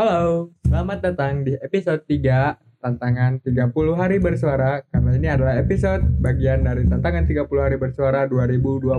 [0.00, 3.68] Halo, selamat datang di episode 3 Tantangan 30
[4.00, 4.80] Hari Bersuara.
[4.88, 8.96] Karena ini adalah episode bagian dari Tantangan 30 Hari Bersuara 2023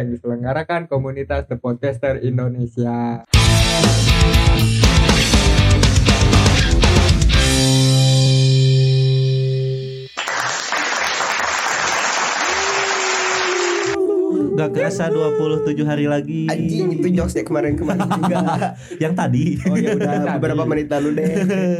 [0.00, 3.20] yang diselenggarakan komunitas The Podcaster Indonesia
[14.60, 18.38] Gak kerasa 27 hari lagi Anjing itu jokes ya kemarin-kemarin juga.
[19.02, 21.28] Yang tadi Oh ya udah beberapa menit lalu deh.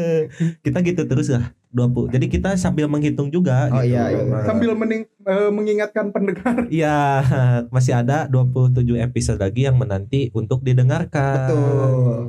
[0.65, 3.93] Kita gitu terus lah 20 Jadi kita sambil menghitung juga Oh gitu.
[3.93, 4.49] iya, iya.
[4.49, 7.21] sambil mening, eh, mengingatkan pendengar Iya
[7.69, 12.21] Masih ada 27 episode lagi yang menanti untuk didengarkan Betul.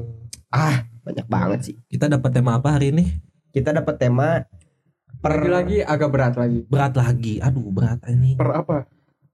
[0.51, 1.75] Ah, banyak banget sih.
[1.87, 3.07] Kita dapat tema apa hari ini?
[3.55, 4.43] Kita dapat tema
[5.23, 8.83] per Lagi-lagi agak berat lagi Berat lagi Aduh berat ini per apa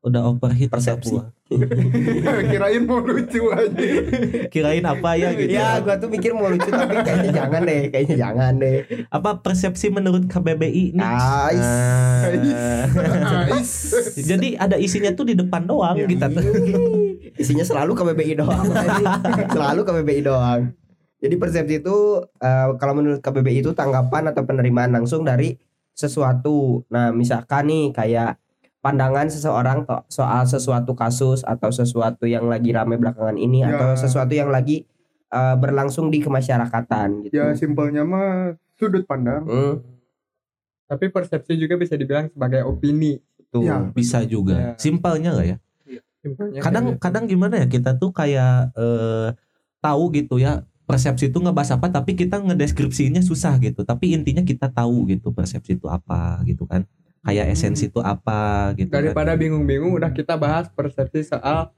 [0.07, 1.11] Udah overheat Persepsi.
[1.11, 1.35] gua.
[2.51, 3.71] kirain mau lucu aja
[4.47, 8.15] Kirain apa ya gitu Ya, gua tuh mikir mau lucu tapi kayaknya jangan deh, kayaknya
[8.17, 8.77] jangan deh.
[9.07, 11.03] Apa persepsi menurut KBBI nih?
[11.03, 11.51] Ah.
[13.47, 13.71] Ais.
[14.29, 16.07] Jadi ada isinya tuh di depan doang Iya.
[16.07, 16.43] kita tuh.
[17.41, 18.65] Isinya selalu KBBI doang.
[19.47, 20.61] selalu KBBI doang.
[21.17, 21.97] Jadi persepsi itu
[22.37, 25.57] eh, kalau menurut KBBI itu tanggapan atau penerimaan langsung dari
[25.91, 26.85] sesuatu.
[26.87, 28.37] Nah, misalkan nih kayak
[28.87, 33.75] pandangan seseorang to- soal sesuatu kasus atau sesuatu yang lagi rame belakangan ini Ya.
[33.75, 34.87] atau sesuatu yang lagi
[35.27, 37.35] eh, berlangsung di kemasyarakatan gitu.
[37.35, 39.83] ya simpelnya mah sudut pandang Hmm,
[40.87, 43.59] Tapi persepsi juga bisa dibilang sebagai opini tuh.
[43.61, 43.83] Ya.
[43.91, 44.55] Bisa juga.
[44.55, 44.71] Ya.
[44.79, 45.57] Simpelnya nggak ya?
[46.17, 47.03] Simpelnya Kadang kayak gitu.
[47.03, 49.35] kadang gimana ya kita tuh kayak eh,
[49.77, 53.83] tahu gitu ya persepsi itu ngebahas apa tapi kita ngedeskripsinya susah gitu.
[53.83, 56.87] Tapi intinya kita tahu gitu persepsi itu apa gitu kan.
[57.27, 57.53] Kayak Hmm.
[57.53, 58.39] esensi itu apa
[58.73, 59.03] gitu kan.
[59.03, 61.75] Daripada bingung-bingung udah kita bahas persepsi soal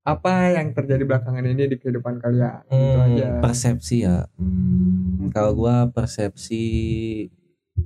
[0.00, 3.28] apa yang terjadi belakangan ini di kehidupan kalian gitu Hmm, aja.
[3.42, 4.30] persepsi ya.
[4.32, 6.62] Hmm, kalau gua persepsi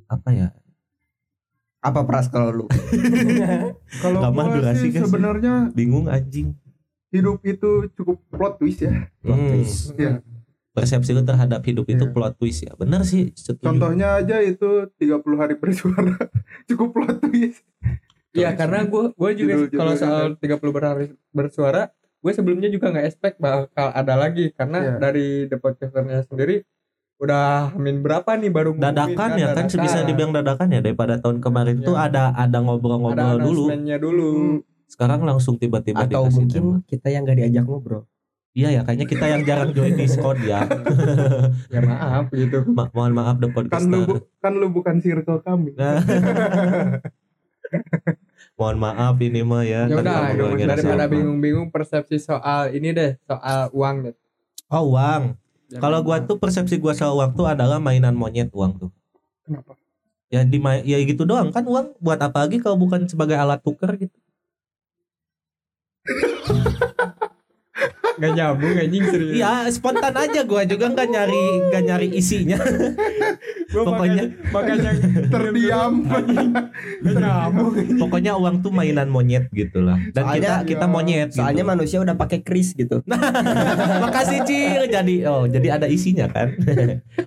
[0.06, 0.48] apa ya?
[1.81, 2.66] Apa pras kalau lu?
[4.05, 5.04] kalau Lama gua durasi sih kan sih.
[5.09, 6.53] sebenarnya Bingung anjing.
[7.10, 9.49] hidup itu cukup plot twist ya Plot Hmm.
[9.50, 9.91] twist.
[9.97, 10.20] ya
[10.70, 12.12] persepsi lu terhadap hidup itu Iya.
[12.12, 13.66] plot twist ya benar sih setuju.
[13.66, 16.14] contohnya aja itu 30 hari bersuara
[16.69, 17.62] cukup plot twist
[18.31, 23.36] Iya karena gue gue juga kalau soal 30 berhari bersuara gue sebelumnya juga nggak expect
[23.36, 24.94] bakal ada lagi karena Iya.
[25.00, 26.62] dari the podcasternya sendiri
[27.16, 29.82] udah hamin berapa nih baru dadakan ya kan dadakan.
[29.82, 31.84] bisa dibilang dadakan ya daripada tahun kemarin Iya.
[31.84, 33.64] tuh ada ada ngobrol-ngobrol dulu
[33.98, 34.31] dulu
[34.87, 36.76] sekarang langsung tiba-tiba Atau mungkin tema.
[36.84, 38.09] kita yang gak diajak ngobrol.
[38.50, 40.66] Iya ya kayaknya kita yang jarang join Discord ya.
[41.75, 42.66] Ya maaf gitu.
[42.66, 44.00] Ma- mohon maaf the kan lu podcaster.
[44.06, 45.71] bu- kan lu bukan circle kami.
[45.78, 46.03] Nah.
[48.59, 53.71] mohon maaf ini mah ya ya kan udah daripada bingung-bingung persepsi soal ini deh soal
[53.71, 54.15] uang deh.
[54.69, 55.38] Oh uang.
[55.71, 58.91] Jangan kalau gua tuh persepsi gua soal uang tuh adalah mainan monyet uang tuh.
[59.47, 59.78] Kenapa?
[60.31, 61.55] Ya di ya gitu doang.
[61.55, 64.19] Kan uang buat apa lagi kalau bukan sebagai alat tuker gitu
[68.16, 69.34] nggak nyambung anjing serius.
[69.37, 72.59] Iya spontan aja gua juga nggak nyari nggak nyari isinya.
[73.71, 75.93] Gua pokoknya- makanya, makanya terdiam.
[77.06, 77.72] Nggak nyambung
[78.03, 81.70] pokoknya uang tuh mainan monyet gitu lah dan Soalnya- kita kita monyet Soalnya gitu.
[81.70, 82.99] manusia udah pakai kris gitu.
[84.04, 84.91] makasih Cil.
[84.91, 86.50] Jadi oh jadi ada isinya kan?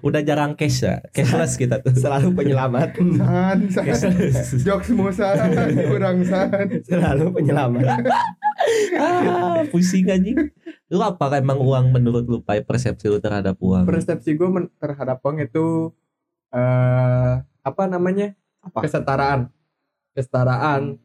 [0.03, 0.99] Udah jarang cash ya?
[1.15, 1.95] Cashless kita tuh.
[1.95, 2.99] Selalu penyelamat.
[2.99, 3.85] san san.
[3.87, 4.59] Cashless.
[4.61, 5.31] Jokes musa
[5.87, 6.67] kurang san.
[6.83, 8.03] Selalu penyelamat.
[8.95, 10.37] ah pusing anjing
[10.93, 14.45] lu apa emang uang menurut lu Pai persepsi lu terhadap uang persepsi gue
[14.77, 15.89] terhadap uang itu
[16.53, 18.85] eh apa namanya Apa?
[18.85, 19.49] kesetaraan
[20.13, 21.01] kesetaraan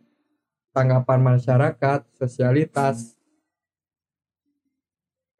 [0.70, 3.16] tanggapan masyarakat sosialitas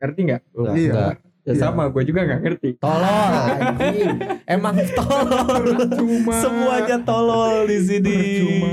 [0.00, 0.75] ngerti nggak Enggak.
[0.75, 1.16] iya Enggak.
[1.19, 1.60] ya Iya.
[1.65, 4.16] sama gue juga nggak ngerti tolol Anjing.
[4.56, 8.70] emang tolol Cuma semuanya tolol di sini Percuma.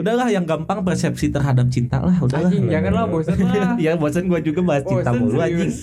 [0.00, 2.48] Udahlah yang gampang persepsi terhadap cinta lah udahlah.
[2.48, 3.76] Anjing janganlah bosan lah.
[3.84, 5.70] Ya bosan gue juga bahas cinta Bosen, mulu anjing.
[5.70, 5.78] Serius.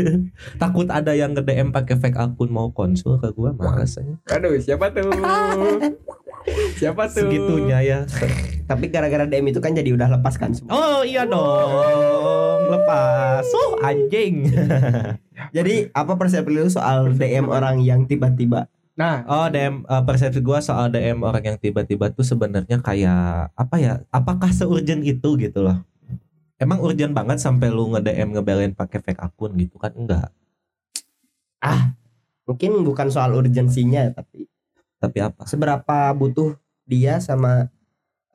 [0.62, 4.56] takut ada yang nge DM pakai fake akun mau konsul ke gue males aja aduh
[4.58, 5.12] siapa tuh?
[6.74, 7.22] Siapa tuh?
[7.22, 7.98] Segitunya ya.
[8.66, 10.74] Tapi gara-gara DM itu kan jadi udah lepas kan semua.
[10.74, 12.66] oh iya dong.
[12.66, 13.46] Lepas.
[13.54, 14.50] Oh anjing.
[15.54, 18.66] Jadi apa persepsi lu soal DM orang yang tiba-tiba?
[18.92, 23.76] Nah oh DM eh, persepsi gue soal DM orang yang tiba-tiba tuh sebenarnya kayak apa
[23.80, 25.80] ya apakah seurgent itu gitu loh?
[26.60, 29.90] Emang urgent banget sampai lu nge DM ngebelain pakai fake akun gitu kan?
[29.96, 30.30] Enggak.
[32.46, 34.50] Mungkin bukan soal urgensinya tapi
[35.02, 35.42] tapi apa?
[35.50, 36.54] seberapa butuh
[36.86, 37.72] dia sama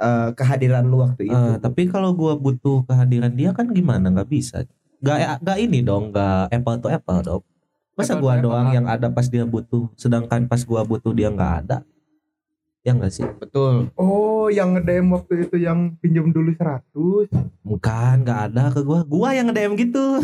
[0.02, 1.38] eh, kehadiran lu waktu itu.
[1.38, 4.10] Eh, tapi kalau gua butuh kehadiran dia kan gimana?
[4.10, 4.66] Nggak bisa.
[5.00, 7.44] Nggak nggak ini dong nggak apple to apple dong
[7.98, 11.82] Masa gua doang yang ada pas dia butuh, sedangkan pas gua butuh dia nggak ada.
[12.86, 13.26] Ya enggak sih?
[13.42, 13.90] Betul.
[13.98, 17.28] Oh, yang nge-DM waktu itu yang pinjam dulu 100.
[17.66, 19.02] Bukan, nggak ada ke gua.
[19.02, 20.22] Gua yang nge-DM gitu.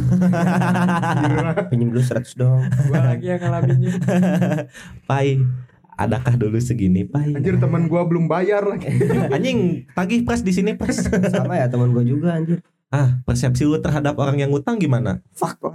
[1.73, 2.61] Pinjam dulu 100 dong.
[2.87, 3.93] gua lagi yang ngalaminnya
[5.09, 5.41] Pai,
[5.97, 7.35] adakah dulu segini, Pai?
[7.35, 8.87] Anjir teman gua belum bayar lagi.
[9.35, 11.09] Anjing, tagih pres di sini pres.
[11.09, 12.61] Sama ya teman gua juga anjir.
[12.94, 15.25] Ah, persepsi lu terhadap orang yang ngutang gimana?
[15.34, 15.74] Fuck lah.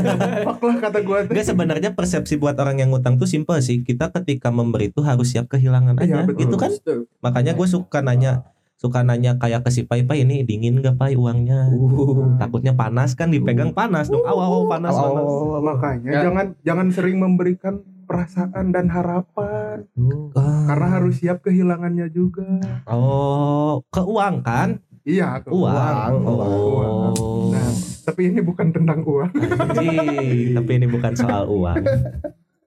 [0.48, 1.30] Fuck lah kata gua tuh.
[1.30, 3.84] Enggak sebenarnya persepsi buat orang yang ngutang tuh simpel sih.
[3.84, 6.24] Kita ketika memberi tuh harus siap kehilangan aja.
[6.24, 6.40] Iya, betul.
[6.40, 6.70] Gitu kan?
[6.72, 6.94] Itu.
[7.20, 11.14] Makanya gue suka nanya suka nanya kayak ke si Pai Pai ini dingin gak Pai
[11.14, 12.36] uangnya Uh.
[12.36, 16.20] takutnya panas kan dipegang panas dong aw aw panas panas Oh, Makanya Ya.
[16.28, 19.88] jangan jangan sering memberikan perasaan dan harapan
[20.36, 20.68] Ah.
[20.68, 22.44] karena harus siap kehilangannya juga.
[22.84, 27.70] oh ke uang kan Iya, ke uang, Uang, oh Nah,
[28.02, 29.30] tapi ini bukan tentang uang.
[29.30, 31.76] Anjing, tapi ini bukan soal uang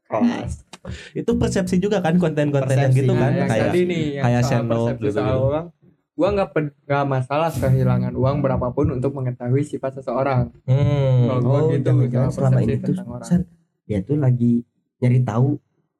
[0.07, 0.63] kelas.
[1.11, 5.03] itu persepsi juga kan konten-konten yang gitu Nah, kan yang kayak nih yang kayak persepsi
[5.03, 5.17] gitu.
[5.19, 5.65] soal uang
[6.13, 6.49] gua nggak
[6.87, 11.27] nggak masalah kehilangan uang berapapun untuk mengetahui sifat seseorang hmm.
[11.27, 13.41] Kalau gua Oh, gitu, soal selama persepsi ini tuh tentang orang.
[13.83, 14.53] Dia tuh lagi
[14.97, 15.49] nyari tahu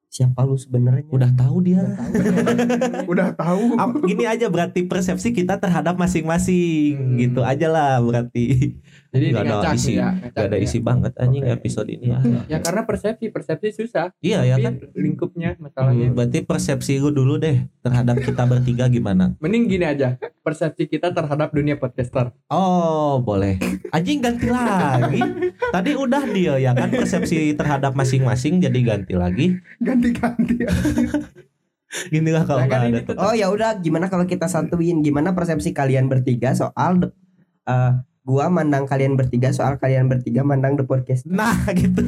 [0.08, 1.04] siapa lu sebenarnya.
[1.08, 1.84] udah tahu dia.
[3.06, 3.76] Udah tahu.
[3.82, 7.18] Ap- gini aja berarti persepsi kita terhadap masing-masing Hmm.
[7.18, 8.78] gitu aja lah berarti.
[9.10, 9.94] Jadi Nggak ada ngacak isi.
[9.96, 11.54] ya gak ada isi banget anjing Oke.
[11.54, 12.06] episode ini.
[12.08, 14.14] Ya ya karena persepsi persepsi susah.
[14.20, 14.74] Iya ya kan?
[14.94, 16.08] lingkupnya masalahnya.
[16.08, 19.34] Hmm, berarti persepsi lu dulu deh terhadap kita bertiga gimana?
[19.38, 22.32] Mending gini aja persepsi kita terhadap dunia podcaster.
[22.48, 23.58] Oh boleh.
[23.90, 25.20] Anjing ganti lagi.
[25.68, 26.88] Tadi udah dia ya kan?
[26.90, 29.48] Persepsi terhadap masing-masing Jadi ganti lagi
[30.12, 30.64] Ganti-ganti.
[32.14, 35.32] Gini lah kalau Nah, kan nggak ada Oh ya udah gimana kalau kita satuin gimana
[35.32, 37.00] persepsi kalian bertiga soal
[37.64, 41.24] eh, gua mandang kalian bertiga soal kalian bertiga mandang the podcast.
[41.24, 42.04] Nah gitu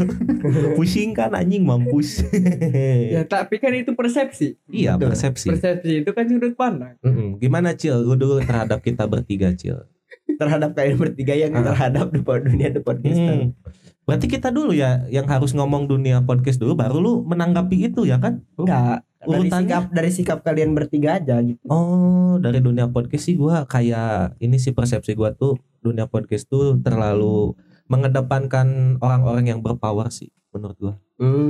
[0.75, 2.27] Pusing kan anjing mampus
[3.15, 5.15] ya tapi kan itu persepsi Iya Betul.
[5.15, 7.39] persepsi persepsi itu kan sudut pandang Mm-mm.
[7.39, 9.79] Gimana Cil Lu dulu terhadap kita bertiga Cil
[10.35, 11.71] terhadap kalian bertiga yang Ah.
[11.71, 13.17] terhadap the dunia the podcast.
[13.17, 13.51] Hmm.
[14.09, 18.17] Berarti kita dulu ya Yang harus ngomong dunia podcast dulu Baru lu menanggapi itu ya
[18.17, 18.41] kan?
[18.55, 21.61] Enggak, dari sikap dari sikap kalian bertiga aja gitu.
[21.65, 26.75] Oh dari dunia podcast sih gua kayak Ini sih persepsi gua tuh Dunia podcast tuh
[26.77, 27.53] terlalu
[27.85, 28.67] Mengedepankan
[28.97, 30.95] orang-orang yang berpower sih Menurut gua.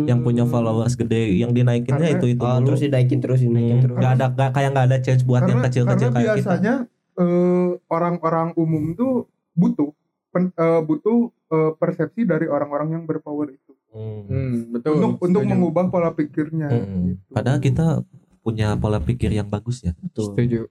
[0.04, 2.74] Yang punya followers gede yang dinaikinnya Karena- itu itu Oh, dulu.
[2.74, 3.96] terus dinaikin terus dinaikin Hmm, terus.
[3.96, 6.38] nggak ada nggak kayak nggak ada chance buat yang karena, kecil-kecil karena kayak kita.
[6.42, 6.74] biasanya
[7.16, 9.14] eh, orang-orang umum tuh
[9.54, 9.94] butuh
[10.30, 14.22] pen- eh, butuh eh, persepsi dari orang-orang yang berpower itu Hmm.
[14.24, 15.50] hmm, betul untuk untuk Setuju.
[15.50, 16.70] mengubah pola pikirnya.
[16.70, 17.10] Hmm.
[17.10, 17.26] gitu.
[17.28, 17.86] padahal kita
[18.40, 20.70] punya pola pikir yang bagus ya setuju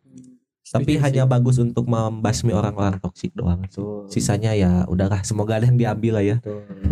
[0.65, 1.31] tapi Setuju hanya sih.
[1.31, 3.67] bagus untuk membasmi orang-orang toksik doang
[4.07, 6.37] sisanya ya udahlah semoga ada yang diambil lah ya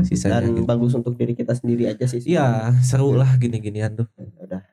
[0.03, 0.67] sisanya Dan gitu.
[0.67, 2.19] bagus untuk diri kita sendiri aja sih.
[2.25, 4.67] iya seru lah gini-ginian tuh Udah.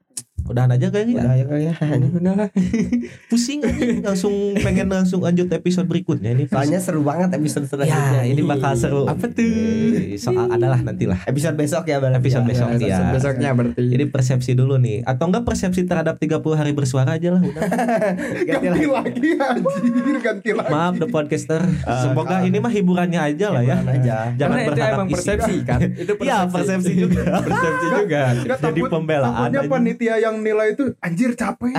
[0.45, 2.01] Udahan aja kayaknya Udah ya kalian.
[2.19, 2.47] udah lah
[3.29, 8.11] pusing aja langsung pengen langsung lanjut episode berikutnya ini Soalnya seru banget episode selanjutnya.
[8.13, 9.45] ya ini bakal seru apa tuh
[9.93, 12.19] Eh, soal adalah nantilah Episode besok ya berarti.
[12.19, 12.49] Episode ya.
[12.49, 12.67] besok.
[12.75, 12.97] Ya, ya.
[13.09, 17.41] besoknya berarti Jadi persepsi dulu nih Atau enggak persepsi terhadap 30 hari bersuara aja lah
[17.41, 17.61] udah.
[18.49, 19.29] Ganti Ganti lagi.
[19.33, 20.69] anjir, ganti lagi.
[20.69, 22.41] Maaf the podcaster Ah, Semoga ah.
[22.41, 24.33] ini mah hiburannya aja lah ya aja.
[24.33, 25.15] Jangan karena itu berharap emang isi.
[25.15, 30.95] persepsi kan itu Iya persepsi juga persepsi juga Jadi pembelaan Takutnya panitia yang nilai itu
[30.97, 31.69] anjir capek.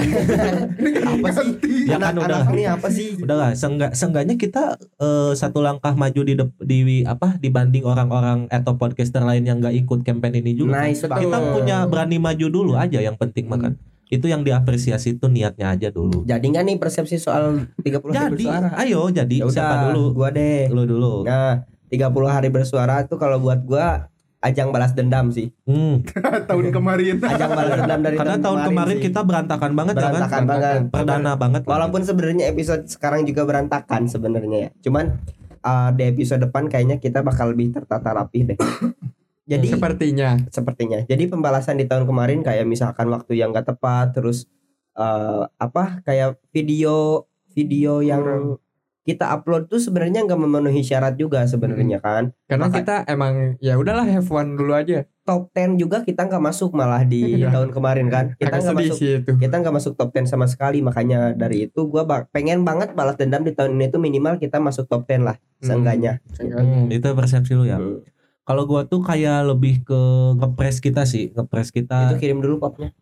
[0.76, 1.48] Ini Apa sih?
[1.84, 2.46] Ya kan udah.
[2.46, 3.16] Ini apa sih?
[3.16, 8.46] Udah lah seenggak, Seenggaknya kita eh, Satu langkah maju di, dep- di apa Dibanding orang-orang
[8.48, 10.82] Atau podcaster lain yang nggak ikut campaign ini juga kan.
[10.84, 11.20] Nice Betul.
[11.20, 13.74] Kita punya berani maju dulu aja Yang penting makan
[14.06, 18.44] Itu yang diapresiasi itu niatnya aja dulu Jadi nggak nih persepsi soal 30 hari Jadi
[18.44, 18.68] bersuara?
[18.76, 20.68] ayo jadi Ya siapa dulu Gua deh.
[20.68, 24.10] Lu dulu Nah, 30 hari bersuara itu kalau buat gua
[24.44, 25.48] ajang balas dendam sih.
[25.64, 26.04] Hmm.
[26.50, 27.16] tahun kemarin.
[27.24, 29.04] Ajang balas dendam dari Karena tahun kemarin sih.
[29.08, 30.80] kita berantakan banget ya kan berantakan banget.
[30.92, 34.70] Perdana banget Walaupun sebenarnya episode sekarang juga berantakan sebenarnya ya.
[34.84, 35.16] Cuman
[35.64, 38.58] uh, di episode depan kayaknya kita bakal lebih tertata rapih deh.
[39.50, 41.04] Jadi sepertinya sepertinya.
[41.04, 44.48] Jadi pembalasan di tahun kemarin kayak misalkan waktu yang gak tepat, terus
[44.96, 48.63] uh, apa kayak video video yang Kurang.
[49.04, 52.32] Kita upload tuh sebenarnya nggak memenuhi syarat juga sebenarnya kan.
[52.44, 56.40] karena Maka- kita emang ya udahlah have fun dulu aja Top 10 juga kita nggak
[56.42, 57.48] masuk malah di Iya.
[57.48, 58.24] tahun kemarin kan.
[58.34, 61.84] Kita nggak masuk sih itu kita nggak masuk top 10 sama sekali makanya dari itu
[61.84, 65.20] gua bak- pengen banget balas dendam di tahun ini tuh minimal kita masuk top 10
[65.22, 67.76] lah seenggaknya Hmm, itu persepsi lu ya.
[67.76, 68.04] Hmm.
[68.42, 70.00] Kalau gua tuh kayak lebih ke
[70.36, 72.16] ngepres kita sih, ngepres itu kita.
[72.16, 72.92] kirim dulu popnya.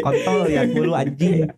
[0.00, 1.48] Kontol ya mulu anjing.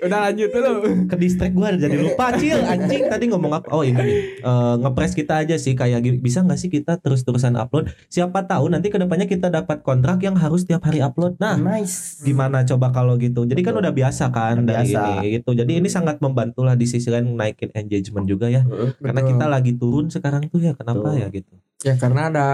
[0.00, 0.72] Udah lanjut dulu.
[1.08, 3.68] Ke distrik gua jadi lupa cil anjing tadi ngomong apa?
[3.72, 4.36] Oh ini.
[4.40, 7.92] Eh, ngepres kita aja sih kayak bisa nggak sih kita terus-terusan upload?
[8.08, 11.36] Siapa tahu nanti ke depannya kita dapat kontrak yang harus tiap hari upload.
[11.40, 12.20] Nah, nice.
[12.24, 13.44] gimana coba kalau gitu?
[13.44, 15.20] Jadi kan udah biasa kan Udah dari biasa.
[15.20, 15.50] ini gitu.
[15.52, 18.64] Jadi ini sangat membantu lah di sisi lain naikin engagement juga ya.
[19.00, 19.30] Karena Betul.
[19.36, 21.20] kita lagi turun sekarang tuh ya kenapa Betul.
[21.20, 21.54] ya gitu?
[21.84, 22.46] Ya karena ada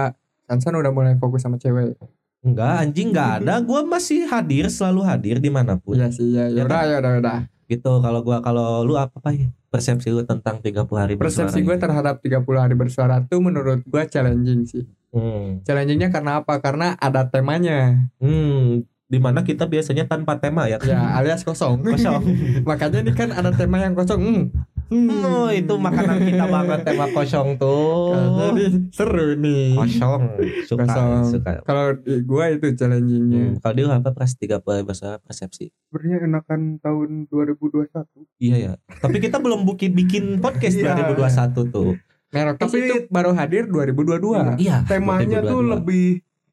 [0.51, 1.95] Sansan udah mulai fokus sama cewek.
[2.43, 3.63] Enggak anjing nggak ada.
[3.63, 5.95] Gua masih hadir selalu hadir di mana pun.
[5.95, 7.39] Iya sih, ya, Ya, udah, ya udah, udah.
[7.71, 9.47] Gitu kalau gua kalau lu apa apa ya?
[9.71, 11.83] Persepsi lu tentang 30 hari Persepsi bersuara gue ini?
[11.87, 14.83] terhadap 30 hari bersuara tuh menurut gue challenging sih.
[15.15, 15.63] Hmm.
[15.63, 16.59] Challengingnya karena apa?
[16.59, 18.11] Karena ada temanya.
[18.19, 20.75] Hmm, di mana kita biasanya tanpa tema ya.
[20.83, 21.87] Ya alias kosong.
[21.87, 22.19] Kosong.
[22.67, 24.19] Makanya ini kan ada tema yang kosong.
[24.19, 24.43] Hmm.
[24.91, 25.07] Hmm.
[25.23, 28.11] Oh, itu makanan kita banget tema kosong tuh.
[28.43, 29.71] Jadi seru nih.
[29.73, 30.21] Kosong.
[30.67, 31.31] Suka, Kosong.
[31.31, 31.51] suka.
[31.63, 33.55] Kalau di gua itu challengingnya.
[33.55, 35.71] Hmm, kalau dia apa pres 30 hari bersuara persepsi.
[35.87, 38.27] Sebenarnya enakan tahun 2021.
[38.37, 38.71] Iya ya.
[38.99, 40.91] Tapi kita belum bikin bikin podcast Iya.
[41.15, 41.95] 2021 tuh.
[42.31, 44.59] Merok Tapi- itu baru hadir 2022.
[44.59, 44.83] Iya.
[44.83, 45.71] Temanya tuh 2022.
[45.71, 46.07] lebih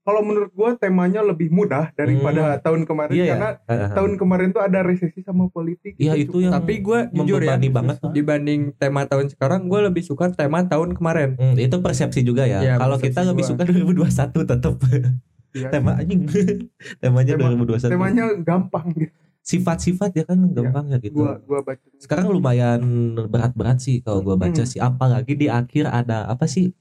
[0.09, 3.31] kalau menurut gua temanya lebih mudah daripada tahun kemarin Iya ya.
[3.31, 3.91] karena Heeh.
[3.93, 5.93] tahun kemarin tuh ada resesi sama politik.
[5.95, 10.33] Iya itu yang Tapi gue jujur ya, banget dibanding tema tahun sekarang, gue lebih suka
[10.33, 11.37] tema tahun kemarin.
[11.37, 12.65] Hmm, itu persepsi juga ya.
[12.65, 13.51] Iya, Kalau kita lebih gua.
[13.53, 14.75] suka 2021 tetap
[15.51, 15.69] Iya.
[15.69, 16.25] tema anjing.
[16.99, 17.89] Temanya Tema- 2021.
[17.91, 19.13] Temanya gampang gitu.
[19.41, 21.21] Sifat-sifat ya kan gampang ya gitu.
[21.21, 21.85] Gua gua baca.
[21.97, 22.81] Sekarang lumayan
[23.29, 24.65] berat-berat sih kalau gua baca Hmm.
[24.67, 24.77] sih.
[24.79, 26.73] Apalagi di akhir ada apa sih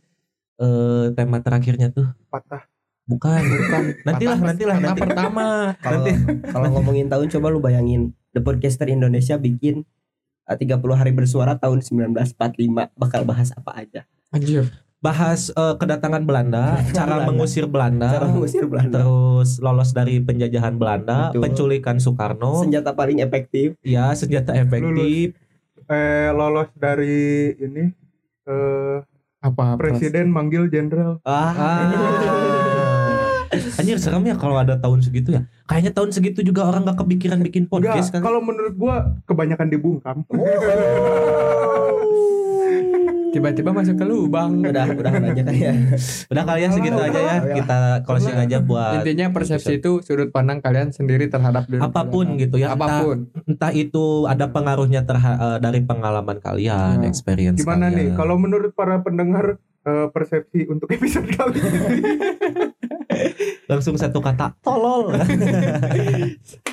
[0.58, 2.08] eh tema terakhirnya tuh?
[2.28, 2.66] patah.
[3.08, 3.82] Bukan, bukan.
[4.08, 5.02] nantilah, nantilah, patah nanti.
[5.02, 5.46] pertama.
[5.86, 6.04] Kalau
[6.46, 9.88] kalau ngomongin tahun coba lu bayangin The Podcaster Indonesia bikin
[10.44, 12.28] uh, 30 hari bersuara tahun 1945
[12.94, 14.02] bakal bahas apa aja.
[14.30, 14.68] Anjir.
[14.98, 17.28] Bahas eh, kedatangan Belanda, cara Belanda.
[17.30, 18.98] mengusir Belanda, Cara mengusir Belanda.
[18.98, 21.42] terus lolos dari penjajahan Belanda, Betul.
[21.46, 23.78] penculikan Soekarno, Senjata paling efektif.
[23.86, 25.38] ya senjata efektif,
[25.86, 27.94] Eh lolos dari ini
[28.44, 28.98] eh
[29.40, 29.78] Apa?
[29.78, 31.22] presiden manggil jenderal.
[31.22, 31.54] Ah.
[31.54, 32.77] Ah.
[33.50, 35.46] Anjir serem ya kalau ada tahun segitu ya.
[35.66, 38.22] Kayaknya tahun segitu juga orang gak kepikiran bikin podcast kan.
[38.22, 40.24] kalau menurut gua kebanyakan dibungkam.
[43.28, 44.64] Tiba-tiba masuk ke lubang.
[44.64, 45.74] udah udah aja kan ya.
[46.28, 47.36] Udah kali ya segitu aja ya.
[47.54, 52.26] Kita closing aja buat Intinya persepsi itu sudut pandang kalian sendiri terhadap diri apa pun
[52.26, 52.42] kalian.
[52.42, 52.72] gitu ya.
[52.72, 53.18] Entah, Apa pun.
[53.46, 58.18] entah itu ada pengaruhnya terha- eh, dari pengalaman kalian, Nah, experience Gimana nih kalian.
[58.18, 61.80] kalau menurut para pendengar eh, persepsi untuk episode kali ini?
[63.66, 65.12] Langsung satu kata tolol.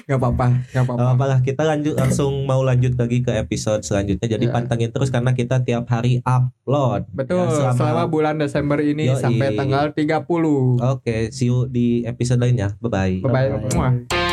[0.05, 1.25] Gak apa-apa, gak Gak apa-apa.
[1.25, 4.29] lah kita lanjut langsung mau lanjut lagi ke episode selanjutnya.
[4.29, 4.53] Jadi Ya.
[4.53, 7.09] pantengin terus karena kita tiap hari upload.
[7.09, 9.17] Betul, Ya, selama bulan Desember ini Yoi.
[9.17, 10.77] sampai tanggal 30.
[10.79, 12.77] Oke, see you di episode lainnya.
[12.79, 13.15] Bye bye.
[13.19, 13.49] Bye-bye.
[13.49, 13.73] Bye-bye.
[13.73, 14.24] Muah.